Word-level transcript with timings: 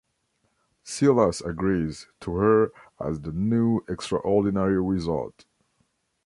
Silas 0.83 1.41
agrees, 1.41 2.07
to 2.19 2.37
her 2.37 2.71
as 2.99 3.21
the 3.21 3.31
new 3.31 3.81
ExtraOrdinary 3.81 4.83
Wizard. 4.83 5.45